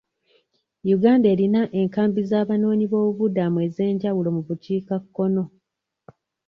[0.95, 5.43] Uganda erina enkambi z'abanoonyiboobubudamu ez'enjawulo mu bukkikakkono.